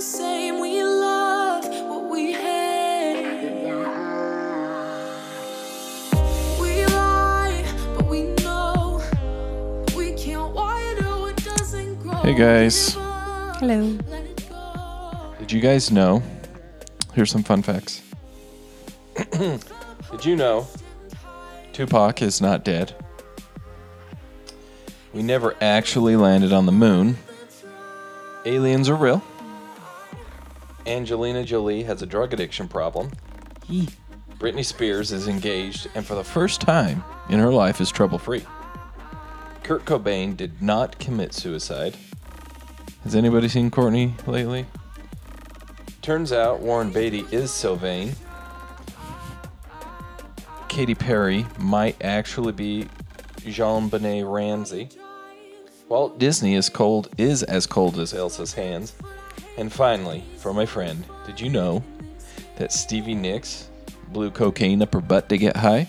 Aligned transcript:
the 0.00 0.06
same. 0.06 0.60
We 0.60 0.82
love 0.82 1.66
what 1.90 2.08
we 2.08 2.32
hate. 2.32 3.22
We 6.58 6.86
lie, 6.86 7.62
but 7.94 8.06
we 8.06 8.22
know 8.42 9.02
we 9.94 10.12
can't 10.14 10.54
water 10.54 11.04
what 11.20 11.36
doesn't 11.44 12.00
grow. 12.00 12.14
Hey, 12.22 12.34
guys. 12.34 12.94
Hello. 12.94 13.98
Let 14.08 14.24
it 14.24 14.48
go. 14.48 15.34
Did 15.38 15.52
you 15.52 15.60
guys 15.60 15.90
know? 15.90 16.22
Here's 17.12 17.30
some 17.30 17.42
fun 17.42 17.62
facts. 17.62 18.00
Did 19.32 20.24
you 20.24 20.34
know 20.34 20.66
Tupac 21.74 22.22
is 22.22 22.40
not 22.40 22.64
dead? 22.64 22.94
We 25.12 25.22
never 25.22 25.56
actually 25.60 26.16
landed 26.16 26.54
on 26.54 26.64
the 26.64 26.72
moon. 26.72 27.18
Aliens 28.46 28.88
are 28.88 28.94
real. 28.96 29.22
Angelina 30.90 31.44
Jolie 31.44 31.84
has 31.84 32.02
a 32.02 32.06
drug 32.06 32.32
addiction 32.32 32.66
problem. 32.66 33.12
Britney 34.40 34.64
Spears 34.64 35.12
is 35.12 35.28
engaged 35.28 35.88
and 35.94 36.04
for 36.04 36.16
the 36.16 36.24
first 36.24 36.60
time 36.60 37.04
in 37.28 37.38
her 37.38 37.52
life 37.52 37.80
is 37.80 37.92
trouble 37.92 38.18
free. 38.18 38.44
Kurt 39.62 39.84
Cobain 39.84 40.36
did 40.36 40.60
not 40.60 40.98
commit 40.98 41.32
suicide. 41.32 41.96
Has 43.04 43.14
anybody 43.14 43.46
seen 43.46 43.70
Courtney 43.70 44.14
lately? 44.26 44.66
Turns 46.02 46.32
out 46.32 46.58
Warren 46.58 46.90
Beatty 46.90 47.24
is 47.30 47.52
Sylvain. 47.52 48.16
Katy 50.68 50.96
Perry 50.96 51.46
might 51.56 52.02
actually 52.02 52.52
be 52.52 52.88
JonBenét 53.36 54.28
Ramsey. 54.28 54.88
Walt 55.88 56.18
Disney 56.18 56.56
is 56.56 56.68
cold 56.68 57.08
is 57.16 57.44
as 57.44 57.66
cold 57.66 57.96
as 58.00 58.12
Elsa's 58.12 58.54
hands. 58.54 58.92
And 59.60 59.70
finally, 59.70 60.24
for 60.38 60.54
my 60.54 60.64
friend, 60.64 61.04
did 61.26 61.38
you 61.38 61.50
know 61.50 61.84
that 62.56 62.72
Stevie 62.72 63.14
Nicks 63.14 63.68
blew 64.08 64.30
cocaine 64.30 64.80
up 64.80 64.94
her 64.94 65.02
butt 65.02 65.28
to 65.28 65.36
get 65.36 65.54
high? 65.54 65.86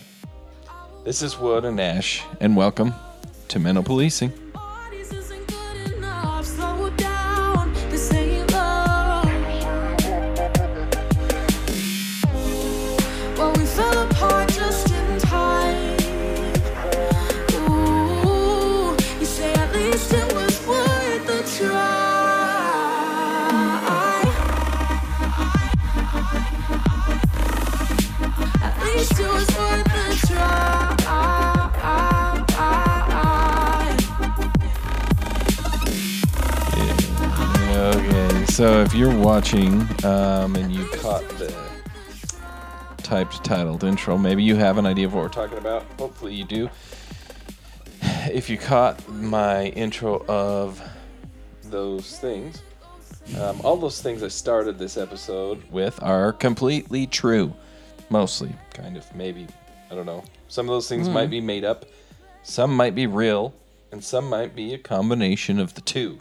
This 1.05 1.21
is 1.21 1.39
Wood 1.39 1.63
and 1.63 1.79
Ash, 1.79 2.21
and 2.41 2.57
welcome 2.57 2.93
to 3.47 3.59
Mental 3.59 3.81
Policing. 3.81 4.33
So 38.61 38.83
if 38.83 38.93
you're 38.93 39.17
watching 39.17 39.71
um, 40.05 40.55
and 40.55 40.71
you 40.71 40.85
caught 40.89 41.27
the 41.39 41.51
typed 42.97 43.43
titled 43.43 43.83
intro, 43.83 44.19
maybe 44.19 44.43
you 44.43 44.55
have 44.55 44.77
an 44.77 44.85
idea 44.85 45.07
of 45.07 45.15
what 45.15 45.23
we're 45.23 45.29
talking 45.29 45.57
about. 45.57 45.83
Hopefully, 45.97 46.35
you 46.35 46.43
do. 46.43 46.69
If 48.31 48.51
you 48.51 48.59
caught 48.59 49.09
my 49.09 49.69
intro 49.69 50.23
of 50.27 50.79
those 51.63 52.19
things, 52.19 52.61
um, 53.39 53.59
all 53.63 53.77
those 53.77 53.99
things 53.99 54.21
I 54.21 54.27
started 54.27 54.77
this 54.77 54.95
episode 54.95 55.63
with 55.71 55.99
are 56.03 56.31
completely 56.31 57.07
true. 57.07 57.51
Mostly, 58.11 58.53
kind 58.75 58.95
of, 58.95 59.15
maybe. 59.15 59.47
I 59.89 59.95
don't 59.95 60.05
know. 60.05 60.23
Some 60.49 60.69
of 60.69 60.73
those 60.73 60.87
things 60.87 61.09
might 61.09 61.31
be 61.31 61.41
made 61.41 61.65
up, 61.65 61.85
some 62.43 62.77
might 62.77 62.93
be 62.93 63.07
real, 63.07 63.55
and 63.91 64.03
some 64.03 64.29
might 64.29 64.55
be 64.55 64.75
a 64.75 64.77
combination 64.77 65.57
of 65.57 65.73
the 65.73 65.81
two. 65.81 66.19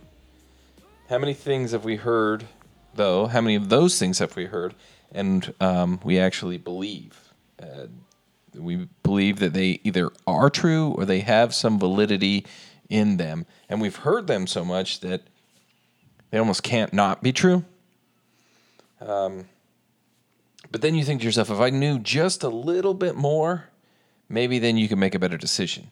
How 1.11 1.19
many 1.19 1.35
things 1.35 1.73
have 1.73 1.85
we 1.85 1.97
heard, 1.97 2.47
though? 2.95 3.27
How 3.27 3.41
many 3.41 3.57
of 3.57 3.69
those 3.69 3.99
things 3.99 4.21
have 4.21 4.37
we 4.37 4.45
heard, 4.45 4.77
and 5.11 5.53
um, 5.59 5.99
we 6.05 6.21
actually 6.21 6.57
believe? 6.57 7.33
Uh, 7.61 7.87
we 8.55 8.87
believe 9.03 9.41
that 9.41 9.53
they 9.53 9.81
either 9.83 10.13
are 10.25 10.49
true 10.49 10.93
or 10.93 11.05
they 11.05 11.19
have 11.19 11.53
some 11.53 11.81
validity 11.81 12.47
in 12.89 13.17
them, 13.17 13.45
and 13.69 13.81
we've 13.81 13.97
heard 13.97 14.29
them 14.29 14.47
so 14.47 14.65
much 14.65 15.01
that 15.01 15.23
they 16.31 16.39
almost 16.39 16.63
can't 16.63 16.93
not 16.93 17.25
be 17.25 17.33
true. 17.33 17.65
Um, 19.01 19.49
but 20.71 20.81
then 20.81 20.95
you 20.95 21.03
think 21.03 21.23
to 21.23 21.27
yourself, 21.27 21.51
if 21.51 21.59
I 21.59 21.71
knew 21.71 21.99
just 21.99 22.45
a 22.45 22.49
little 22.49 22.95
bit 22.95 23.17
more, 23.17 23.65
maybe 24.29 24.61
then 24.61 24.77
you 24.77 24.87
could 24.87 24.99
make 24.99 25.17
a 25.17 25.19
better 25.19 25.37
decision. 25.37 25.91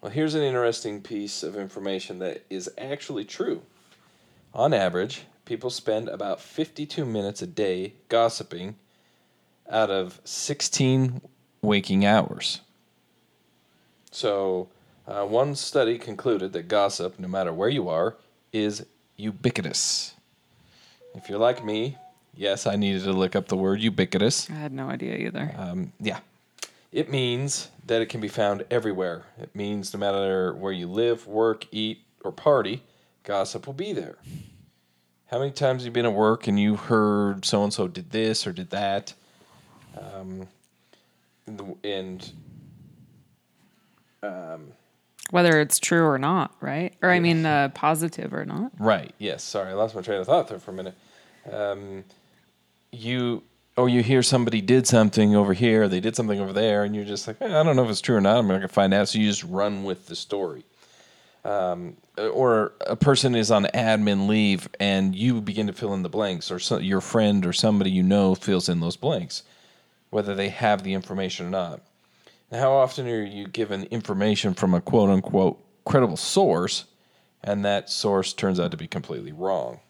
Well, 0.00 0.12
here's 0.12 0.36
an 0.36 0.42
interesting 0.42 1.00
piece 1.00 1.42
of 1.42 1.56
information 1.56 2.20
that 2.20 2.44
is 2.48 2.70
actually 2.78 3.24
true. 3.24 3.62
On 4.54 4.74
average, 4.74 5.22
people 5.46 5.70
spend 5.70 6.08
about 6.08 6.40
52 6.40 7.06
minutes 7.06 7.40
a 7.40 7.46
day 7.46 7.94
gossiping 8.08 8.76
out 9.70 9.90
of 9.90 10.20
16 10.24 11.22
waking 11.62 12.04
hours. 12.04 12.60
So, 14.10 14.68
uh, 15.06 15.24
one 15.24 15.54
study 15.54 15.98
concluded 15.98 16.52
that 16.52 16.68
gossip, 16.68 17.18
no 17.18 17.28
matter 17.28 17.52
where 17.52 17.70
you 17.70 17.88
are, 17.88 18.16
is 18.52 18.84
ubiquitous. 19.16 20.14
If 21.14 21.30
you're 21.30 21.38
like 21.38 21.64
me, 21.64 21.96
yes, 22.36 22.66
I 22.66 22.76
needed 22.76 23.04
to 23.04 23.12
look 23.12 23.34
up 23.34 23.48
the 23.48 23.56
word 23.56 23.80
ubiquitous. 23.80 24.50
I 24.50 24.54
had 24.54 24.72
no 24.72 24.90
idea 24.90 25.16
either. 25.16 25.54
Um, 25.56 25.92
yeah. 25.98 26.20
It 26.92 27.10
means 27.10 27.68
that 27.86 28.02
it 28.02 28.06
can 28.10 28.20
be 28.20 28.28
found 28.28 28.66
everywhere. 28.70 29.24
It 29.40 29.56
means 29.56 29.94
no 29.94 30.00
matter 30.00 30.52
where 30.52 30.72
you 30.72 30.86
live, 30.86 31.26
work, 31.26 31.66
eat, 31.70 32.02
or 32.22 32.32
party, 32.32 32.82
gossip 33.24 33.66
will 33.66 33.74
be 33.74 33.92
there. 33.92 34.16
How 35.30 35.38
many 35.38 35.50
times 35.50 35.82
have 35.82 35.86
you 35.86 35.92
been 35.92 36.04
at 36.06 36.12
work 36.12 36.46
and 36.46 36.60
you 36.60 36.76
heard 36.76 37.44
so 37.44 37.62
and 37.64 37.72
so 37.72 37.88
did 37.88 38.10
this 38.10 38.46
or 38.46 38.52
did 38.52 38.70
that? 38.70 39.14
Um, 39.98 40.46
and, 41.46 41.58
the- 41.58 41.88
and 41.88 42.32
Whether 45.30 45.60
it's 45.60 45.78
true 45.78 46.04
or 46.06 46.18
not, 46.18 46.54
right? 46.60 46.92
Or 47.02 47.10
I 47.10 47.18
mean, 47.18 47.46
uh, 47.46 47.70
positive 47.70 48.34
or 48.34 48.44
not. 48.44 48.72
Right. 48.78 49.14
Yes. 49.18 49.42
Sorry, 49.42 49.70
I 49.70 49.72
lost 49.72 49.94
my 49.94 50.02
train 50.02 50.20
of 50.20 50.26
thought 50.26 50.48
there 50.48 50.58
for 50.58 50.72
a 50.72 50.74
minute. 50.74 50.94
Um, 51.50 52.04
you 52.92 53.42
or 53.78 53.88
you 53.88 54.02
hear 54.02 54.22
somebody 54.22 54.60
did 54.60 54.86
something 54.86 55.34
over 55.34 55.54
here, 55.54 55.88
they 55.88 56.00
did 56.00 56.14
something 56.14 56.38
over 56.38 56.52
there, 56.52 56.84
and 56.84 56.94
you're 56.94 57.06
just 57.06 57.26
like, 57.26 57.36
eh, 57.40 57.46
I 57.46 57.62
don't 57.62 57.74
know 57.74 57.84
if 57.84 57.90
it's 57.90 58.02
true 58.02 58.16
or 58.16 58.20
not. 58.20 58.36
I'm 58.36 58.46
not 58.46 58.56
gonna 58.56 58.68
find 58.68 58.92
out. 58.92 59.08
So 59.08 59.18
you 59.18 59.26
just 59.26 59.44
run 59.44 59.82
with 59.84 60.06
the 60.08 60.14
story. 60.14 60.64
Um, 61.44 61.96
or 62.16 62.72
a 62.86 62.94
person 62.94 63.34
is 63.34 63.50
on 63.50 63.64
admin 63.74 64.28
leave, 64.28 64.68
and 64.78 65.14
you 65.14 65.40
begin 65.40 65.66
to 65.66 65.72
fill 65.72 65.94
in 65.94 66.02
the 66.02 66.08
blanks, 66.08 66.50
or 66.50 66.58
so, 66.58 66.78
your 66.78 67.00
friend 67.00 67.44
or 67.44 67.52
somebody 67.52 67.90
you 67.90 68.02
know 68.02 68.34
fills 68.34 68.68
in 68.68 68.80
those 68.80 68.96
blanks, 68.96 69.42
whether 70.10 70.34
they 70.34 70.50
have 70.50 70.84
the 70.84 70.94
information 70.94 71.46
or 71.46 71.50
not. 71.50 71.80
How 72.52 72.72
often 72.72 73.08
are 73.08 73.24
you 73.24 73.48
given 73.48 73.84
information 73.84 74.54
from 74.54 74.74
a 74.74 74.80
quote 74.80 75.10
unquote 75.10 75.58
credible 75.84 76.16
source, 76.16 76.84
and 77.42 77.64
that 77.64 77.90
source 77.90 78.32
turns 78.32 78.60
out 78.60 78.70
to 78.70 78.76
be 78.76 78.86
completely 78.86 79.32
wrong? 79.32 79.80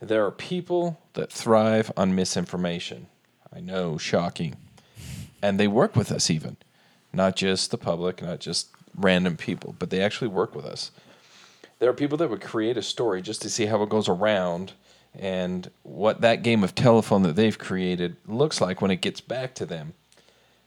There 0.00 0.24
are 0.24 0.30
people 0.30 1.00
that 1.14 1.32
thrive 1.32 1.90
on 1.96 2.14
misinformation. 2.14 3.08
I 3.52 3.60
know, 3.60 3.98
shocking. 3.98 4.56
And 5.42 5.58
they 5.58 5.68
work 5.68 5.96
with 5.96 6.12
us, 6.12 6.30
even. 6.30 6.56
Not 7.12 7.36
just 7.36 7.70
the 7.70 7.78
public, 7.78 8.22
not 8.22 8.38
just 8.38 8.68
random 8.98 9.36
people, 9.36 9.74
but 9.78 9.90
they 9.90 10.00
actually 10.00 10.28
work 10.28 10.54
with 10.54 10.64
us. 10.64 10.90
There 11.78 11.88
are 11.88 11.94
people 11.94 12.18
that 12.18 12.30
would 12.30 12.40
create 12.40 12.76
a 12.76 12.82
story 12.82 13.22
just 13.22 13.42
to 13.42 13.50
see 13.50 13.66
how 13.66 13.82
it 13.82 13.88
goes 13.88 14.08
around 14.08 14.72
and 15.18 15.70
what 15.82 16.20
that 16.20 16.42
game 16.42 16.64
of 16.64 16.74
telephone 16.74 17.22
that 17.22 17.36
they've 17.36 17.58
created 17.58 18.16
looks 18.26 18.60
like 18.60 18.80
when 18.80 18.90
it 18.90 19.00
gets 19.00 19.20
back 19.20 19.54
to 19.54 19.66
them. 19.66 19.94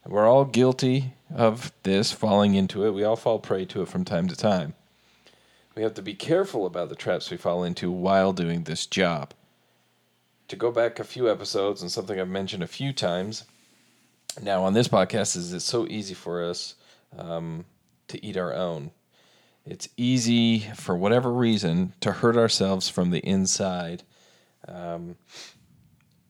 We're 0.06 0.28
all 0.28 0.46
guilty 0.46 1.14
of 1.34 1.72
this, 1.84 2.12
falling 2.12 2.56
into 2.56 2.86
it. 2.86 2.92
We 2.92 3.04
all 3.04 3.16
fall 3.16 3.40
prey 3.40 3.66
to 3.66 3.84
it 3.84 3.88
from 3.88 4.04
time 4.04 4.28
to 4.30 4.36
time. 4.36 4.74
We 5.76 5.84
have 5.84 5.94
to 5.94 6.02
be 6.02 6.16
careful 6.16 6.66
about 6.66 6.90
the 6.90 6.96
traps 6.96 7.30
we 7.30 7.38
fall 7.38 7.64
into 7.64 7.92
while 7.92 8.34
doing 8.34 8.64
this 8.64 8.86
job. 8.86 9.34
To 10.48 10.56
go 10.56 10.72
back 10.72 11.00
a 11.00 11.04
few 11.04 11.30
episodes 11.32 11.82
and 11.82 11.92
something 11.92 12.20
I've 12.20 12.28
mentioned 12.28 12.64
a 12.64 12.68
few 12.68 12.92
times 12.92 13.46
now 14.42 14.64
on 14.64 14.74
this 14.74 14.88
podcast 14.88 15.36
is 15.36 15.54
it's 15.54 15.66
so 15.66 15.86
easy 15.88 16.14
for 16.14 16.44
us 16.44 16.76
um, 17.18 17.66
to 18.12 18.26
eat 18.26 18.38
our 18.38 18.54
own. 18.54 18.92
It's 19.66 19.90
easy 19.98 20.60
for 20.60 20.96
whatever 20.96 21.32
reason 21.32 21.94
to 22.00 22.12
hurt 22.12 22.38
ourselves 22.38 22.90
from 22.90 23.12
the 23.12 23.20
inside 23.20 24.04
um, 24.68 25.18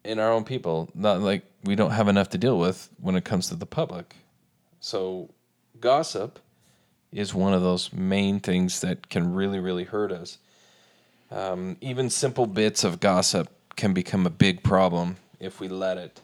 in 0.04 0.20
our 0.20 0.32
own 0.32 0.44
people. 0.44 0.90
Not 0.94 1.22
like 1.22 1.44
we 1.64 1.76
don't 1.76 1.92
have 1.92 2.08
enough 2.08 2.30
to 2.30 2.38
deal 2.38 2.58
with 2.58 2.90
when 3.00 3.16
it 3.16 3.24
comes 3.24 3.48
to 3.50 3.56
the 3.56 3.66
public. 3.66 4.16
So, 4.80 5.30
gossip 5.80 6.40
is 7.12 7.34
one 7.34 7.54
of 7.54 7.62
those 7.62 7.94
main 7.94 8.40
things 8.40 8.82
that 8.82 9.10
can 9.10 9.34
really, 9.34 9.60
really 9.60 9.84
hurt 9.84 10.12
us. 10.12 10.38
Um, 11.30 11.78
even 11.82 12.10
simple 12.10 12.46
bits 12.46 12.84
of 12.84 13.00
gossip 13.00 13.50
can 13.76 13.94
become 13.94 14.26
a 14.26 14.30
big 14.30 14.64
problem 14.64 15.18
if 15.40 15.60
we 15.60 15.68
let 15.68 15.98
it. 15.98 16.20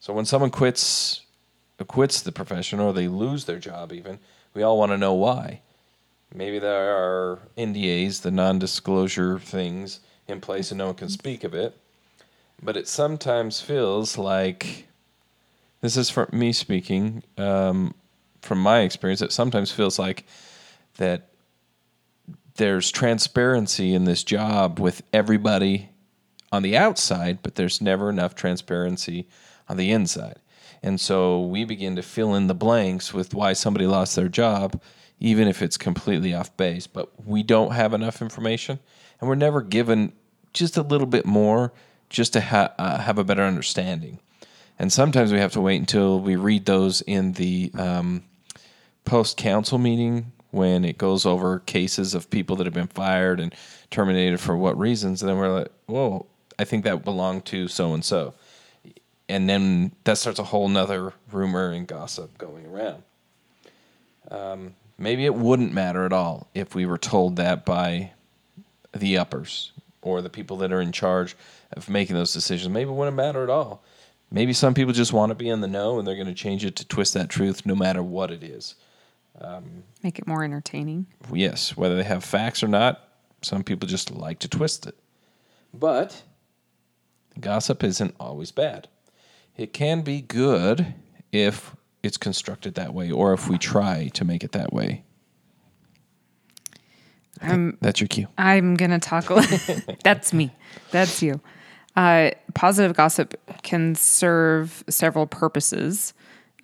So 0.00 0.12
when 0.12 0.24
someone 0.24 0.50
quits 0.50 1.25
quits 1.84 2.20
the 2.20 2.32
profession 2.32 2.80
or 2.80 2.92
they 2.92 3.08
lose 3.08 3.44
their 3.44 3.58
job 3.58 3.92
even, 3.92 4.18
we 4.54 4.62
all 4.62 4.78
want 4.78 4.92
to 4.92 4.98
know 4.98 5.12
why. 5.12 5.60
Maybe 6.34 6.58
there 6.58 6.96
are 6.96 7.38
NDAs, 7.56 8.22
the 8.22 8.30
non-disclosure 8.30 9.38
things 9.38 10.00
in 10.26 10.40
place 10.40 10.70
and 10.70 10.78
no 10.78 10.86
one 10.86 10.94
can 10.94 11.08
speak 11.08 11.44
of 11.44 11.54
it. 11.54 11.76
But 12.62 12.76
it 12.76 12.88
sometimes 12.88 13.60
feels 13.60 14.16
like 14.16 14.86
this 15.82 15.96
is 15.96 16.10
for 16.10 16.28
me 16.32 16.52
speaking 16.52 17.22
um, 17.36 17.94
from 18.40 18.58
my 18.58 18.80
experience 18.80 19.20
it 19.20 19.32
sometimes 19.32 19.70
feels 19.70 19.98
like 19.98 20.24
that 20.96 21.28
there's 22.56 22.90
transparency 22.90 23.94
in 23.94 24.04
this 24.04 24.24
job 24.24 24.80
with 24.80 25.02
everybody 25.12 25.90
on 26.50 26.62
the 26.62 26.76
outside, 26.76 27.38
but 27.42 27.54
there's 27.54 27.80
never 27.80 28.08
enough 28.08 28.34
transparency 28.34 29.28
on 29.68 29.76
the 29.76 29.90
inside. 29.90 30.38
And 30.82 31.00
so 31.00 31.40
we 31.40 31.64
begin 31.64 31.96
to 31.96 32.02
fill 32.02 32.34
in 32.34 32.46
the 32.46 32.54
blanks 32.54 33.12
with 33.12 33.34
why 33.34 33.52
somebody 33.52 33.86
lost 33.86 34.16
their 34.16 34.28
job, 34.28 34.80
even 35.20 35.48
if 35.48 35.62
it's 35.62 35.76
completely 35.76 36.34
off 36.34 36.56
base. 36.56 36.86
But 36.86 37.26
we 37.26 37.42
don't 37.42 37.72
have 37.72 37.94
enough 37.94 38.22
information, 38.22 38.78
and 39.20 39.28
we're 39.28 39.34
never 39.34 39.62
given 39.62 40.12
just 40.52 40.76
a 40.76 40.82
little 40.82 41.06
bit 41.06 41.26
more 41.26 41.72
just 42.08 42.32
to 42.34 42.40
ha- 42.40 42.72
uh, 42.78 42.98
have 42.98 43.18
a 43.18 43.24
better 43.24 43.42
understanding. 43.42 44.18
And 44.78 44.92
sometimes 44.92 45.32
we 45.32 45.38
have 45.38 45.52
to 45.52 45.60
wait 45.60 45.78
until 45.78 46.20
we 46.20 46.36
read 46.36 46.66
those 46.66 47.00
in 47.02 47.32
the 47.32 47.70
um, 47.76 48.24
post 49.04 49.36
council 49.36 49.78
meeting 49.78 50.32
when 50.50 50.84
it 50.84 50.98
goes 50.98 51.26
over 51.26 51.60
cases 51.60 52.14
of 52.14 52.30
people 52.30 52.56
that 52.56 52.66
have 52.66 52.74
been 52.74 52.86
fired 52.86 53.40
and 53.40 53.54
terminated 53.90 54.38
for 54.38 54.56
what 54.56 54.78
reasons. 54.78 55.22
And 55.22 55.30
then 55.30 55.38
we're 55.38 55.52
like, 55.52 55.72
whoa, 55.86 56.26
I 56.58 56.64
think 56.64 56.84
that 56.84 57.04
belonged 57.04 57.44
to 57.46 57.68
so 57.68 57.94
and 57.94 58.04
so. 58.04 58.34
And 59.28 59.48
then 59.48 59.92
that 60.04 60.18
starts 60.18 60.38
a 60.38 60.44
whole 60.44 60.68
nother 60.68 61.12
rumor 61.32 61.70
and 61.70 61.86
gossip 61.86 62.38
going 62.38 62.66
around. 62.66 63.02
Um, 64.30 64.74
maybe 64.98 65.24
it 65.24 65.34
wouldn't 65.34 65.72
matter 65.72 66.04
at 66.04 66.12
all 66.12 66.48
if 66.54 66.74
we 66.74 66.86
were 66.86 66.98
told 66.98 67.36
that 67.36 67.64
by 67.64 68.12
the 68.94 69.18
uppers 69.18 69.72
or 70.02 70.22
the 70.22 70.30
people 70.30 70.56
that 70.58 70.72
are 70.72 70.80
in 70.80 70.92
charge 70.92 71.36
of 71.72 71.88
making 71.88 72.14
those 72.14 72.32
decisions. 72.32 72.72
Maybe 72.72 72.90
it 72.90 72.94
wouldn't 72.94 73.16
matter 73.16 73.42
at 73.42 73.50
all. 73.50 73.82
Maybe 74.30 74.52
some 74.52 74.74
people 74.74 74.92
just 74.92 75.12
want 75.12 75.30
to 75.30 75.34
be 75.34 75.48
in 75.48 75.60
the 75.60 75.68
know 75.68 75.98
and 75.98 76.06
they're 76.06 76.14
going 76.14 76.26
to 76.26 76.34
change 76.34 76.64
it 76.64 76.76
to 76.76 76.86
twist 76.86 77.14
that 77.14 77.28
truth 77.28 77.66
no 77.66 77.74
matter 77.74 78.02
what 78.02 78.30
it 78.30 78.42
is. 78.42 78.74
Make 80.02 80.18
it 80.18 80.26
more 80.26 80.44
entertaining. 80.44 81.06
Yes, 81.32 81.76
whether 81.76 81.96
they 81.96 82.04
have 82.04 82.24
facts 82.24 82.62
or 82.62 82.68
not, 82.68 83.08
some 83.42 83.62
people 83.64 83.88
just 83.88 84.10
like 84.10 84.38
to 84.40 84.48
twist 84.48 84.86
it. 84.86 84.96
But 85.74 86.22
gossip 87.38 87.84
isn't 87.84 88.14
always 88.18 88.50
bad. 88.50 88.88
It 89.56 89.72
can 89.72 90.02
be 90.02 90.20
good 90.20 90.94
if 91.32 91.74
it's 92.02 92.16
constructed 92.16 92.74
that 92.74 92.94
way 92.94 93.10
or 93.10 93.32
if 93.32 93.48
we 93.48 93.58
try 93.58 94.08
to 94.14 94.24
make 94.24 94.44
it 94.44 94.52
that 94.52 94.72
way. 94.72 95.02
Um, 97.42 97.76
That's 97.80 98.00
your 98.00 98.08
cue. 98.08 98.28
I'm 98.38 98.74
gonna 98.74 98.98
talk. 98.98 99.28
A 99.28 99.34
little, 99.34 99.94
that's 100.04 100.32
me. 100.32 100.54
That's 100.90 101.22
you. 101.22 101.40
Uh, 101.94 102.30
positive 102.54 102.96
gossip 102.96 103.34
can 103.62 103.94
serve 103.94 104.82
several 104.88 105.26
purposes. 105.26 106.14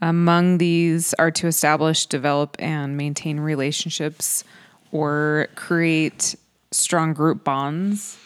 Among 0.01 0.59
these 0.59 1.15
are 1.15 1.31
to 1.33 1.47
establish, 1.47 2.07
develop, 2.07 2.57
and 2.59 2.97
maintain 2.97 3.39
relationships, 3.39 4.45
or 4.93 5.49
create 5.55 6.35
strong 6.71 7.13
group 7.13 7.45
bonds. 7.45 8.19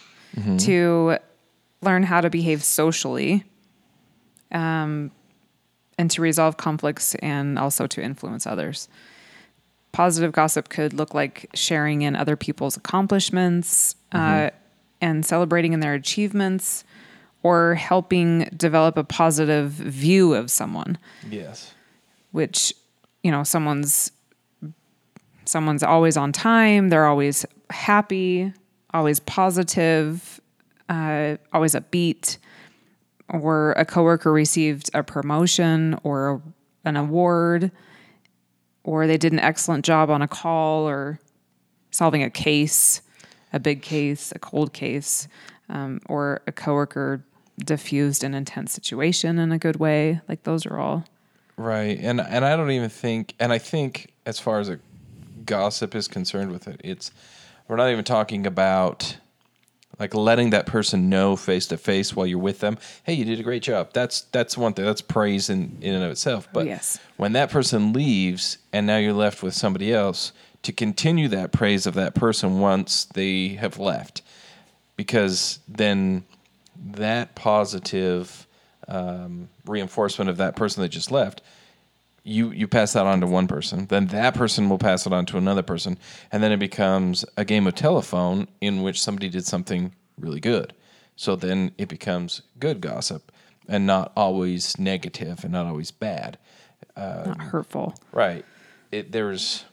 To 0.59 1.17
learn 1.81 2.03
how 2.03 2.21
to 2.21 2.29
behave 2.29 2.63
socially, 2.63 3.45
um, 4.53 5.11
and 5.99 6.11
to 6.11 6.23
resolve 6.23 6.57
conflicts, 6.57 7.15
and 7.17 7.59
also 7.59 7.87
to 7.87 8.03
influence 8.03 8.47
others. 8.47 8.89
Positive 9.93 10.33
gossip 10.33 10.69
could 10.69 10.93
look 10.93 11.15
like 11.15 11.49
sharing 11.55 12.03
in 12.03 12.15
other 12.17 12.37
people's 12.37 12.77
accomplishments 12.77 13.97
uh, 14.13 14.51
and 15.01 15.25
celebrating 15.25 15.73
in 15.73 15.81
their 15.81 15.95
achievements 15.95 16.85
or 17.43 17.75
helping 17.77 18.45
develop 18.57 18.97
a 18.99 19.05
positive 19.05 19.71
view 19.71 20.35
of 20.35 20.51
someone. 20.51 20.99
Yes. 21.31 21.73
which 22.33 22.75
you 23.23 23.31
know 23.31 23.43
someone's 23.43 24.13
someone's 25.47 25.83
always 25.83 26.17
on 26.17 26.33
time 26.33 26.89
they're 26.91 27.07
always 27.07 27.47
happy 27.71 28.53
always 28.93 29.21
positive 29.21 30.41
uh, 30.89 31.37
always 31.53 31.75
upbeat 31.75 32.37
or 33.29 33.73
a 33.73 33.85
coworker 33.85 34.33
received 34.33 34.91
a 34.95 35.03
promotion 35.03 35.99
or 36.03 36.43
an 36.85 36.97
award 36.97 37.71
or 38.85 39.07
they 39.07 39.19
did 39.19 39.33
an 39.33 39.41
excellent 39.41 39.85
job 39.85 40.11
on 40.11 40.23
a 40.23 40.29
call 40.29 40.89
or 40.89 41.19
solving 41.91 42.23
a 42.23 42.31
case 42.31 43.03
a 43.53 43.59
big 43.59 43.83
case 43.83 44.33
a 44.33 44.39
cold 44.39 44.73
case 44.73 45.29
um, 45.69 46.01
or 46.09 46.41
a 46.47 46.53
coworker 46.53 47.25
diffused 47.59 48.23
an 48.23 48.35
intense 48.35 48.73
situation 48.73 49.39
in 49.39 49.51
a 49.51 49.59
good 49.59 49.77
way 49.77 50.21
like 50.29 50.43
those 50.45 50.67
are 50.67 50.79
all 50.79 51.05
Right. 51.57 51.99
And 51.99 52.21
and 52.21 52.45
I 52.45 52.57
don't 52.57 52.71
even 52.71 52.91
think 52.91 53.35
and 53.41 53.53
I 53.53 53.59
think 53.59 54.13
as 54.27 54.39
far 54.39 54.61
as 54.61 54.69
a 54.69 54.79
gossip 55.45 55.95
is 55.95 56.09
concerned 56.09 56.53
with 56.53 56.69
it, 56.69 56.81
it's 56.85 57.11
we're 57.69 57.77
not 57.77 57.91
even 57.91 58.05
talking 58.05 58.47
about 58.47 59.17
like 59.99 60.15
letting 60.15 60.51
that 60.51 60.67
person 60.67 61.09
know 61.09 61.37
face 61.37 61.67
to 61.69 61.77
face 61.77 62.15
while 62.15 62.27
you're 62.27 62.39
with 62.39 62.61
them, 62.61 62.79
hey, 63.05 63.15
you 63.15 63.25
did 63.25 63.41
a 63.41 63.43
great 63.43 63.63
job. 63.63 63.91
That's 63.93 64.23
that's 64.33 64.57
one 64.57 64.75
thing. 64.75 64.85
That's 64.85 65.01
praise 65.01 65.49
in, 65.49 65.79
in 65.81 65.95
and 65.95 66.05
of 66.05 66.11
itself. 66.11 66.49
But 66.53 66.67
yes. 66.67 66.99
when 67.17 67.33
that 67.33 67.51
person 67.51 67.93
leaves 67.93 68.59
and 68.73 68.87
now 68.87 68.99
you're 68.99 69.13
left 69.13 69.43
with 69.43 69.55
somebody 69.55 69.93
else, 69.93 70.33
to 70.63 70.73
continue 70.73 71.29
that 71.29 71.53
praise 71.53 71.87
of 71.87 71.95
that 71.95 72.15
person 72.15 72.59
once 72.59 73.05
they 73.05 73.51
have 73.51 73.79
left. 73.79 74.23
Because 74.97 75.61
then 75.69 76.25
that 76.85 77.35
positive 77.35 78.47
um, 78.89 79.49
reinforcement 79.65 80.29
of 80.29 80.39
that 80.39 80.57
person 80.57 80.83
that 80.83 80.89
just 80.89 81.11
left, 81.11 81.41
you 82.27 82.51
you 82.51 82.67
pass 82.67 82.93
that 82.95 83.07
on 83.07 83.21
to 83.21 83.27
one 83.27 83.47
person, 83.47 83.87
then 83.87 84.07
that 84.09 84.35
person 84.35 84.69
will 84.69 84.79
pass 84.79 85.07
it 85.07 85.13
on 85.13 85.27
to 85.27 85.39
another 85.39 85.63
person, 85.63 85.97
and 86.33 86.43
then 86.43 86.53
it 86.53 86.59
becomes 86.59 87.25
a 87.37 87.45
game 87.45 87.67
of 87.67 87.75
telephone 87.75 88.49
in 88.61 88.83
which 88.83 89.01
somebody 89.01 89.29
did 89.29 89.47
something 89.47 89.95
really 90.19 90.41
good. 90.41 90.73
So 91.15 91.37
then 91.37 91.73
it 91.79 91.89
becomes 91.89 92.43
good 92.59 92.81
gossip 92.81 93.33
and 93.69 93.87
not 93.87 94.13
always 94.17 94.79
negative 94.79 95.45
and 95.45 95.53
not 95.53 95.67
always 95.67 95.91
bad. 95.91 96.39
not 96.97 97.27
um, 97.29 97.39
hurtful 97.39 97.95
Right. 98.13 98.45
It 98.91 99.13
there's 99.13 99.65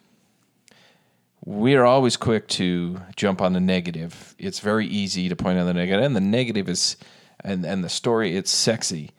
we 1.45 1.75
are 1.75 1.85
always 1.85 2.15
quick 2.15 2.47
to 2.47 3.01
jump 3.15 3.41
on 3.41 3.53
the 3.53 3.59
negative. 3.59 4.35
It's 4.37 4.59
very 4.59 4.87
easy 4.87 5.27
to 5.27 5.35
point 5.35 5.57
out 5.57 5.65
the 5.65 5.73
negative, 5.73 6.05
and 6.05 6.15
the 6.15 6.21
negative 6.21 6.69
is, 6.69 6.97
and 7.43 7.65
and 7.65 7.83
the 7.83 7.89
story 7.89 8.37
it's 8.37 8.51
sexy. 8.51 9.11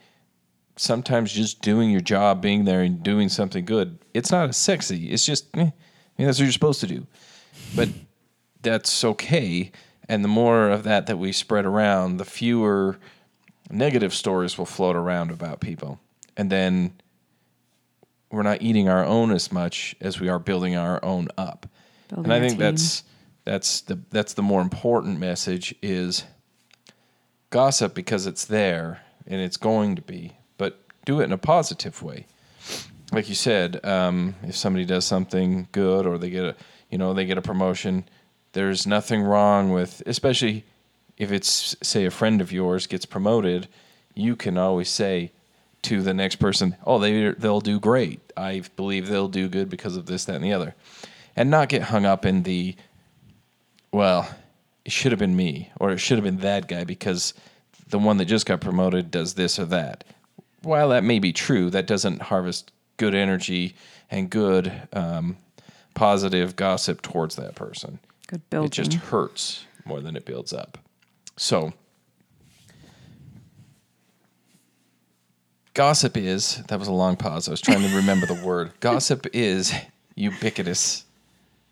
Sometimes 0.77 1.33
just 1.33 1.63
doing 1.63 1.91
your 1.91 2.01
job, 2.01 2.43
being 2.43 2.65
there, 2.65 2.83
and 2.83 3.03
doing 3.03 3.29
something 3.29 3.65
good, 3.65 3.99
it's 4.13 4.31
not 4.31 4.49
as 4.49 4.57
sexy. 4.57 5.11
It's 5.11 5.25
just, 5.25 5.47
eh, 5.57 5.61
I 5.61 5.65
mean, 5.65 6.27
that's 6.27 6.39
what 6.39 6.45
you're 6.45 6.53
supposed 6.53 6.81
to 6.81 6.87
do. 6.87 7.07
But 7.77 7.89
that's 8.63 9.05
okay. 9.05 9.71
And 10.09 10.25
the 10.25 10.29
more 10.29 10.71
of 10.71 10.83
that 10.85 11.07
that 11.07 11.19
we 11.19 11.33
spread 11.33 11.65
around, 11.65 12.17
the 12.17 12.25
fewer 12.25 12.99
negative 13.71 14.13
stories 14.13 14.59
will 14.59 14.67
float 14.67 14.97
around 14.97 15.31
about 15.31 15.61
people, 15.61 16.01
and 16.37 16.51
then 16.51 16.95
we're 18.31 18.43
not 18.43 18.61
eating 18.61 18.89
our 18.89 19.05
own 19.05 19.31
as 19.31 19.53
much 19.53 19.95
as 20.01 20.21
we 20.21 20.29
are 20.29 20.39
building 20.39 20.77
our 20.77 21.03
own 21.05 21.29
up. 21.39 21.67
Building 22.09 22.25
and 22.25 22.33
I 22.33 22.41
think 22.41 22.53
team. 22.53 22.61
that's 22.61 23.05
that's 23.45 23.81
the 23.83 24.01
that's 24.11 24.35
the 24.35 24.43
more 24.43 24.61
important 24.61 25.19
message 25.19 25.75
is 25.83 26.25
gossip 27.51 27.95
because 27.95 28.27
it's 28.27 28.45
there 28.45 29.03
and 29.27 29.41
it's 29.41 29.57
going 29.57 29.97
to 29.97 30.03
be, 30.03 30.33
do 31.05 31.21
it 31.21 31.25
in 31.25 31.33
a 31.33 31.39
positive 31.39 32.03
way. 32.03 32.27
Like 33.13 33.29
you 33.29 33.35
said, 33.35 33.85
um, 33.85 34.35
if 34.43 34.57
somebody 34.57 34.85
does 34.85 35.05
something 35.05 35.69
good 35.73 36.07
or 36.07 36.19
they 36.19 36.31
get 36.31 36.45
a 36.45 36.57
you 36.91 36.99
know 36.99 37.15
they 37.15 37.27
get 37.27 37.39
a 37.39 37.43
promotion, 37.43 38.05
there's 38.53 38.87
nothing 38.87 39.23
wrong 39.23 39.71
with 39.71 40.03
especially 40.07 40.65
if 41.17 41.31
it's 41.31 41.77
say 41.83 42.05
a 42.05 42.11
friend 42.11 42.41
of 42.41 42.53
yours 42.53 42.87
gets 42.87 43.07
promoted, 43.07 43.69
you 44.15 44.37
can 44.37 44.59
always 44.59 44.89
say 44.89 45.33
to 45.83 46.03
the 46.03 46.15
next 46.15 46.37
person, 46.37 46.77
"Oh, 46.85 46.99
they 46.99 47.31
they'll 47.33 47.61
do 47.61 47.79
great. 47.79 48.21
I 48.37 48.63
believe 48.77 49.09
they'll 49.09 49.29
do 49.29 49.49
good 49.49 49.69
because 49.69 49.97
of 49.97 50.07
this, 50.07 50.25
that, 50.25 50.37
and 50.37 50.45
the 50.45 50.53
other," 50.53 50.75
and 51.37 51.51
not 51.51 51.69
get 51.69 51.83
hung 51.83 52.05
up 52.05 52.25
in 52.25 52.43
the, 52.43 52.75
"Well, 53.93 54.29
it 54.85 54.93
should 54.93 55.13
have 55.13 55.19
been 55.19 55.37
me," 55.37 55.71
or 55.79 55.91
"It 55.91 55.99
should 55.99 56.17
have 56.17 56.25
been 56.25 56.39
that 56.39 56.69
guy 56.69 56.85
because 56.85 57.35
the 57.89 57.99
one 57.99 58.17
that 58.17 58.25
just 58.25 58.47
got 58.47 58.61
promoted 58.61 59.11
does 59.11 59.35
this 59.35 59.59
or 59.59 59.67
that." 59.67 60.05
While 60.65 60.89
that 60.91 61.05
may 61.05 61.19
be 61.19 61.33
true, 61.33 61.71
that 61.71 61.87
doesn't 61.87 62.23
harvest 62.23 62.73
good 62.97 63.15
energy 63.15 63.75
and 64.11 64.31
good 64.31 64.73
um, 64.93 65.37
positive 65.95 66.57
gossip 66.57 67.03
towards 67.03 67.37
that 67.37 67.55
person. 67.55 67.99
good 68.27 68.49
building 68.51 68.69
It 68.69 68.73
just 68.73 68.95
hurts 68.95 69.67
more 69.85 70.01
than 70.01 70.17
it 70.17 70.25
builds 70.25 70.53
up. 70.53 70.79
So, 71.37 71.73
gossip 75.75 76.17
is 76.17 76.63
that 76.69 76.79
was 76.79 76.89
a 76.89 76.93
long 76.93 77.17
pause. 77.17 77.49
I 77.49 77.51
was 77.51 77.61
trying 77.61 77.83
to 77.83 77.97
remember 77.97 78.27
the 78.27 78.43
word. 78.45 78.73
Gossip 78.81 79.27
is 79.33 79.75
ubiquitous. 80.15 81.05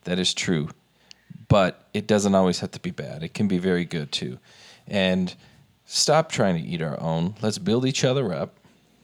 That 0.05 0.19
is 0.19 0.35
true. 0.35 0.69
But 1.49 1.89
it 1.95 2.07
doesn't 2.07 2.35
always 2.35 2.61
have 2.61 2.73
to 2.73 2.81
be 2.81 2.91
bad. 2.91 3.23
It 3.23 3.35
can 3.35 3.47
be 3.47 3.59
very 3.59 3.85
good 3.85 4.11
too. 4.11 4.39
And 4.89 5.35
stop 5.85 6.33
trying 6.33 6.61
to 6.61 6.69
eat 6.69 6.83
our 6.83 7.01
own. 7.01 7.35
Let's 7.41 7.59
build 7.59 7.87
each 7.87 8.05
other 8.05 8.33
up. 8.33 8.57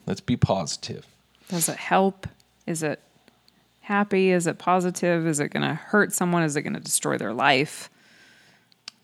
Let's 0.09 0.23
be 0.23 0.39
positive. 0.39 1.07
Does 1.51 1.69
it 1.69 1.77
help? 1.77 2.27
Is 2.67 2.83
it 2.83 3.03
happy? 3.83 4.31
Is 4.31 4.47
it 4.47 4.59
positive? 4.59 5.27
Is 5.27 5.39
it 5.39 5.51
going 5.51 5.69
to 5.69 5.75
hurt 5.75 6.15
someone? 6.15 6.43
Is 6.45 6.57
it 6.57 6.63
going 6.63 6.73
to 6.73 6.81
destroy 6.81 7.19
their 7.19 7.35
life? 7.35 7.91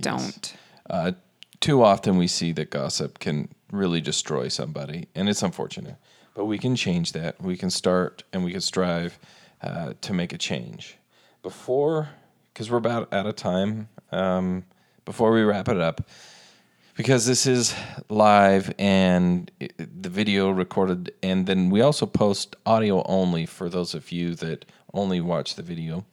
Don't. 0.00 0.56
Uh, 0.88 1.12
too 1.60 1.82
often 1.82 2.16
we 2.16 2.26
see 2.26 2.52
that 2.52 2.70
gossip 2.70 3.18
can 3.18 3.50
really 3.70 4.00
destroy 4.00 4.48
somebody, 4.48 5.08
and 5.14 5.28
it's 5.28 5.42
unfortunate. 5.42 5.96
But 6.32 6.46
we 6.46 6.56
can 6.56 6.74
change 6.74 7.12
that. 7.12 7.38
We 7.38 7.58
can 7.58 7.68
start 7.68 8.22
and 8.32 8.42
we 8.42 8.52
can 8.52 8.62
strive 8.62 9.18
uh, 9.60 9.92
to 10.00 10.14
make 10.14 10.32
a 10.32 10.38
change. 10.38 10.96
Before, 11.42 12.08
because 12.54 12.70
we're 12.70 12.78
about 12.78 13.12
out 13.12 13.26
of 13.26 13.36
time, 13.36 13.88
um, 14.10 14.64
before 15.04 15.32
we 15.32 15.42
wrap 15.42 15.68
it 15.68 15.78
up, 15.78 16.08
because 16.96 17.26
this 17.26 17.46
is 17.46 17.74
live 18.08 18.72
and 18.78 19.50
it, 19.60 20.02
the 20.02 20.08
video 20.08 20.50
recorded, 20.50 21.12
and 21.22 21.46
then 21.46 21.70
we 21.70 21.80
also 21.80 22.06
post 22.06 22.56
audio 22.64 23.02
only 23.04 23.46
for 23.46 23.68
those 23.68 23.94
of 23.94 24.12
you 24.12 24.34
that 24.36 24.64
only 24.92 25.20
watch 25.20 25.56
the 25.56 25.62
video. 25.62 26.04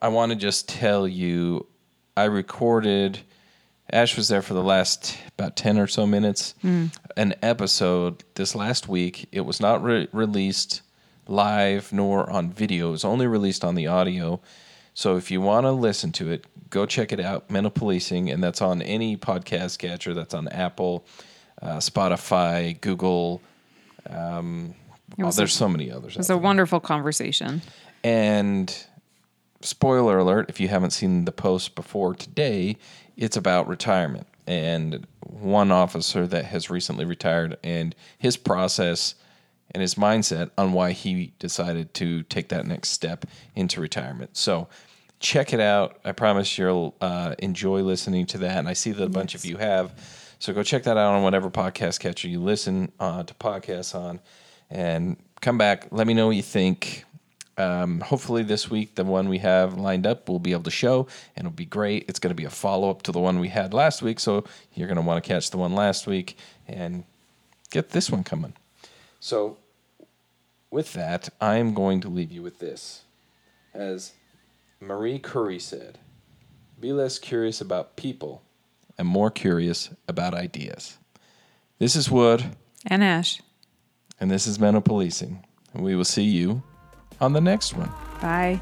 I 0.00 0.08
want 0.08 0.30
to 0.32 0.36
just 0.36 0.68
tell 0.68 1.08
you, 1.08 1.66
I 2.16 2.24
recorded. 2.24 3.20
Ash 3.90 4.16
was 4.16 4.28
there 4.28 4.42
for 4.42 4.54
the 4.54 4.62
last 4.62 5.16
about 5.38 5.56
ten 5.56 5.78
or 5.78 5.86
so 5.86 6.06
minutes. 6.06 6.54
Hmm. 6.60 6.86
An 7.16 7.34
episode 7.42 8.24
this 8.34 8.54
last 8.54 8.88
week. 8.88 9.28
It 9.32 9.42
was 9.42 9.60
not 9.60 9.82
re- 9.82 10.08
released 10.12 10.82
live 11.28 11.92
nor 11.92 12.28
on 12.28 12.50
video. 12.50 12.88
It 12.88 12.92
was 12.92 13.04
only 13.04 13.26
released 13.26 13.64
on 13.64 13.74
the 13.74 13.86
audio. 13.86 14.40
So 14.96 15.18
if 15.18 15.30
you 15.30 15.42
want 15.42 15.64
to 15.64 15.72
listen 15.72 16.10
to 16.12 16.30
it, 16.30 16.46
go 16.70 16.86
check 16.86 17.12
it 17.12 17.20
out. 17.20 17.50
Mental 17.50 17.70
Policing, 17.70 18.30
and 18.30 18.42
that's 18.42 18.62
on 18.62 18.80
any 18.80 19.14
podcast 19.14 19.76
catcher. 19.78 20.14
That's 20.14 20.32
on 20.32 20.48
Apple, 20.48 21.04
uh, 21.60 21.76
Spotify, 21.76 22.80
Google. 22.80 23.42
Um, 24.08 24.74
oh, 25.20 25.30
there's 25.30 25.38
a- 25.38 25.48
so 25.48 25.68
many 25.68 25.90
others. 25.90 26.14
It 26.14 26.18
was 26.20 26.30
a 26.30 26.38
wonderful 26.38 26.80
conversation. 26.80 27.60
And 28.02 28.74
spoiler 29.60 30.16
alert, 30.16 30.48
if 30.48 30.60
you 30.60 30.68
haven't 30.68 30.92
seen 30.92 31.26
the 31.26 31.32
post 31.32 31.74
before 31.74 32.14
today, 32.14 32.78
it's 33.18 33.36
about 33.36 33.68
retirement 33.68 34.26
and 34.46 35.06
one 35.20 35.70
officer 35.70 36.26
that 36.26 36.46
has 36.46 36.70
recently 36.70 37.04
retired 37.04 37.58
and 37.62 37.94
his 38.16 38.38
process 38.38 39.14
and 39.72 39.82
his 39.82 39.96
mindset 39.96 40.52
on 40.56 40.72
why 40.72 40.92
he 40.92 41.34
decided 41.38 41.92
to 41.92 42.22
take 42.22 42.48
that 42.48 42.66
next 42.66 42.90
step 42.90 43.26
into 43.54 43.78
retirement. 43.78 44.38
So 44.38 44.68
check 45.20 45.52
it 45.52 45.60
out. 45.60 45.98
I 46.04 46.12
promise 46.12 46.58
you'll 46.58 46.94
uh, 47.00 47.34
enjoy 47.38 47.82
listening 47.82 48.26
to 48.26 48.38
that. 48.38 48.58
And 48.58 48.68
I 48.68 48.72
see 48.72 48.92
that 48.92 49.04
a 49.04 49.08
bunch 49.08 49.34
of 49.34 49.44
you 49.44 49.56
have. 49.56 49.94
So 50.38 50.52
go 50.52 50.62
check 50.62 50.82
that 50.84 50.96
out 50.96 51.14
on 51.14 51.22
whatever 51.22 51.50
podcast 51.50 52.00
catcher 52.00 52.28
you 52.28 52.40
listen 52.40 52.92
uh, 53.00 53.22
to 53.22 53.34
podcasts 53.34 53.94
on 53.94 54.20
and 54.70 55.16
come 55.40 55.58
back. 55.58 55.88
Let 55.90 56.06
me 56.06 56.14
know 56.14 56.26
what 56.26 56.36
you 56.36 56.42
think. 56.42 57.04
Um, 57.58 58.00
hopefully, 58.00 58.42
this 58.42 58.68
week, 58.68 58.96
the 58.96 59.04
one 59.04 59.30
we 59.30 59.38
have 59.38 59.78
lined 59.78 60.06
up, 60.06 60.28
we'll 60.28 60.38
be 60.38 60.52
able 60.52 60.64
to 60.64 60.70
show, 60.70 61.06
and 61.34 61.46
it'll 61.46 61.56
be 61.56 61.64
great. 61.64 62.04
It's 62.06 62.18
going 62.18 62.30
to 62.30 62.34
be 62.34 62.44
a 62.44 62.50
follow 62.50 62.90
up 62.90 63.00
to 63.04 63.12
the 63.12 63.18
one 63.18 63.38
we 63.38 63.48
had 63.48 63.72
last 63.72 64.02
week, 64.02 64.20
so 64.20 64.44
you're 64.74 64.88
going 64.88 64.96
to 64.96 65.02
want 65.02 65.24
to 65.24 65.26
catch 65.26 65.50
the 65.50 65.56
one 65.56 65.74
last 65.74 66.06
week 66.06 66.36
and 66.68 67.04
get 67.70 67.90
this 67.90 68.10
one 68.10 68.24
coming. 68.24 68.52
So, 69.20 69.56
with 70.70 70.92
that, 70.92 71.30
I'm 71.40 71.72
going 71.72 72.02
to 72.02 72.10
leave 72.10 72.30
you 72.30 72.42
with 72.42 72.58
this. 72.58 73.04
As 73.72 74.12
Marie 74.80 75.18
Curie 75.18 75.58
said, 75.58 75.98
be 76.78 76.92
less 76.92 77.18
curious 77.18 77.60
about 77.60 77.96
people 77.96 78.42
and 78.98 79.08
more 79.08 79.30
curious 79.30 79.90
about 80.08 80.34
ideas. 80.34 80.98
This 81.78 81.96
is 81.96 82.10
Wood, 82.10 82.44
And 82.86 83.02
Ash. 83.02 83.40
and 84.20 84.30
this 84.30 84.46
is 84.46 84.58
Mental 84.58 84.82
Policing. 84.82 85.44
And 85.74 85.82
we 85.82 85.94
will 85.94 86.04
see 86.04 86.24
you 86.24 86.62
on 87.20 87.32
the 87.32 87.40
next 87.40 87.74
one. 87.74 87.90
Bye. 88.20 88.60